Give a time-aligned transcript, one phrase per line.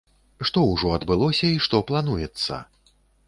[0.49, 2.61] Што ўжо адбылося і што плануецца?